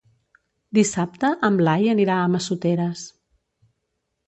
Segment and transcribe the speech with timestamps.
[0.77, 3.07] Dissabte en Blai anirà a Massoteres.